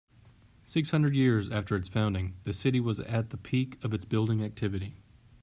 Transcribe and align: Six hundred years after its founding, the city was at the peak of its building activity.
Six 0.65 0.89
hundred 0.89 1.13
years 1.15 1.47
after 1.51 1.75
its 1.75 1.87
founding, 1.87 2.33
the 2.41 2.53
city 2.53 2.79
was 2.79 2.99
at 3.01 3.29
the 3.29 3.37
peak 3.37 3.77
of 3.83 3.93
its 3.93 4.03
building 4.03 4.43
activity. 4.43 4.95